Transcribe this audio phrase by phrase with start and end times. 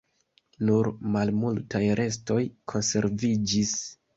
[0.69, 2.41] Nur malmultaj restoj
[2.75, 3.79] konserviĝis.